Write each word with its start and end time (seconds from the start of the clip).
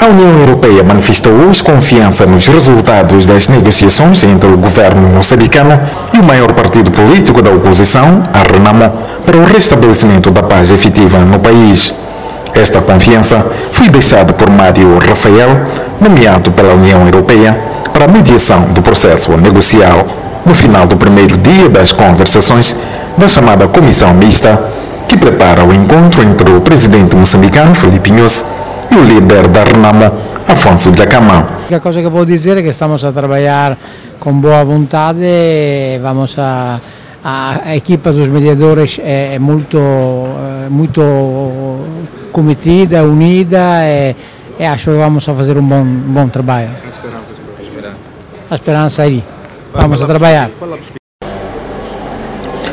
A 0.00 0.06
União 0.06 0.30
Europeia 0.38 0.84
manifestou 0.84 1.32
hoje 1.32 1.60
confiança 1.60 2.24
nos 2.24 2.46
resultados 2.46 3.26
das 3.26 3.48
negociações 3.48 4.22
entre 4.22 4.48
o 4.48 4.56
governo 4.56 5.08
moçambicano 5.08 5.78
e 6.12 6.20
o 6.20 6.24
maior 6.24 6.52
partido 6.52 6.88
político 6.92 7.42
da 7.42 7.50
oposição, 7.50 8.22
a 8.32 8.38
Renamo, 8.38 8.92
para 9.26 9.36
o 9.36 9.44
restabelecimento 9.44 10.30
da 10.30 10.40
paz 10.40 10.70
efetiva 10.70 11.18
no 11.18 11.40
país. 11.40 11.92
Esta 12.54 12.80
confiança 12.80 13.44
foi 13.72 13.88
deixada 13.88 14.32
por 14.32 14.48
Mário 14.48 14.98
Rafael, 14.98 15.66
nomeado 16.00 16.52
pela 16.52 16.74
União 16.74 17.04
Europeia 17.04 17.58
para 17.92 18.04
a 18.04 18.08
mediação 18.08 18.72
do 18.72 18.80
processo 18.80 19.36
negocial 19.36 20.06
no 20.46 20.54
final 20.54 20.86
do 20.86 20.96
primeiro 20.96 21.36
dia 21.36 21.68
das 21.68 21.90
conversações 21.90 22.76
da 23.16 23.26
chamada 23.26 23.66
Comissão 23.66 24.14
Mista, 24.14 24.62
que 25.08 25.18
prepara 25.18 25.64
o 25.64 25.74
encontro 25.74 26.22
entre 26.22 26.48
o 26.52 26.60
presidente 26.60 27.16
moçambicano 27.16 27.74
Felipe 27.74 28.12
Nunes 28.12 28.44
e 28.98 29.00
o 29.00 29.04
líder 29.04 29.48
da 29.48 29.64
Renamo, 29.64 30.12
Afonso 30.46 30.92
Jacamã. 30.94 31.46
A 31.70 31.80
coisa 31.80 32.00
que 32.00 32.06
eu 32.06 32.10
posso 32.10 32.26
dizer 32.26 32.56
é 32.58 32.62
que 32.62 32.68
estamos 32.68 33.04
a 33.04 33.12
trabalhar 33.12 33.76
com 34.18 34.32
boa 34.32 34.64
vontade, 34.64 35.20
vamos 36.02 36.36
a, 36.38 36.80
a, 37.22 37.60
a 37.64 37.76
equipa 37.76 38.12
dos 38.12 38.26
mediadores 38.28 38.98
é, 39.00 39.34
é 39.34 39.38
muito, 39.38 39.78
é 39.78 40.68
muito 40.68 41.00
cometida, 42.32 43.04
unida 43.04 43.58
e, 43.84 44.16
e, 44.58 44.64
acho 44.64 44.90
que 44.90 44.96
vamos 44.96 45.28
a 45.28 45.34
fazer 45.34 45.58
um 45.58 45.62
bom, 45.62 45.82
um 45.82 46.12
bom 46.12 46.28
trabalho. 46.28 46.70
A 46.84 46.88
esperança, 46.88 47.24
a 47.56 47.60
esperança. 47.60 47.96
A 48.50 48.54
esperança 48.54 49.02
aí. 49.02 49.24
Vamos 49.74 50.02
a 50.02 50.06
trabalhar. 50.06 50.50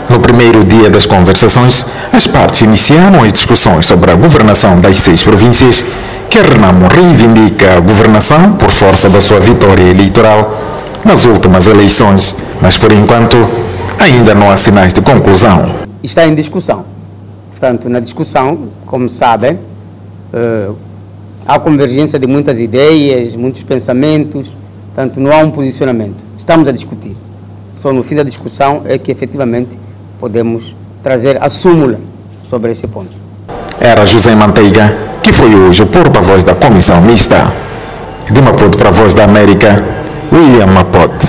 No 0.09 0.19
primeiro 0.19 0.63
dia 0.63 0.89
das 0.89 1.05
conversações, 1.05 1.85
as 2.13 2.25
partes 2.25 2.61
iniciaram 2.61 3.21
as 3.21 3.33
discussões 3.33 3.85
sobre 3.85 4.11
a 4.11 4.15
governação 4.15 4.79
das 4.79 4.99
seis 4.99 5.21
províncias, 5.21 5.85
que 6.29 6.39
Renamo 6.39 6.87
reivindica 6.87 7.77
a 7.77 7.79
governação 7.79 8.53
por 8.53 8.71
força 8.71 9.09
da 9.09 9.21
sua 9.21 9.39
vitória 9.39 9.83
eleitoral 9.83 10.57
nas 11.03 11.25
últimas 11.25 11.67
eleições, 11.67 12.35
mas 12.61 12.77
por 12.77 12.91
enquanto 12.91 13.37
ainda 13.99 14.33
não 14.33 14.49
há 14.49 14.57
sinais 14.57 14.93
de 14.93 15.01
conclusão. 15.01 15.67
Está 16.03 16.25
em 16.27 16.35
discussão. 16.35 16.85
Portanto, 17.51 17.89
na 17.89 17.99
discussão, 17.99 18.69
como 18.85 19.07
sabem, 19.07 19.53
uh, 19.53 20.75
há 21.45 21.57
convergência 21.59 22.19
de 22.19 22.27
muitas 22.27 22.59
ideias, 22.59 23.35
muitos 23.35 23.63
pensamentos, 23.63 24.55
portanto, 24.87 25.19
não 25.19 25.31
há 25.31 25.37
um 25.37 25.51
posicionamento. 25.51 26.17
Estamos 26.37 26.67
a 26.67 26.71
discutir. 26.71 27.15
Só 27.75 27.93
no 27.93 28.03
fim 28.03 28.15
da 28.15 28.23
discussão 28.23 28.81
é 28.85 28.97
que 28.97 29.11
efetivamente 29.11 29.79
podemos 30.19 30.75
trazer 31.01 31.41
a 31.41 31.49
súmula 31.49 31.99
sobre 32.43 32.71
esse 32.71 32.87
ponto. 32.87 33.24
Era 33.79 34.05
José 34.05 34.33
Manteiga, 34.35 34.95
que 35.21 35.33
foi 35.33 35.53
hoje 35.53 35.83
o 35.83 35.87
porta-voz 35.87 36.43
da 36.43 36.55
comissão 36.55 37.01
mista. 37.01 37.51
De 38.31 38.41
Maputo 38.41 38.77
para 38.77 38.89
a 38.89 38.91
Voz 38.91 39.13
da 39.13 39.25
América, 39.25 39.83
William 40.31 40.67
Mapote. 40.67 41.27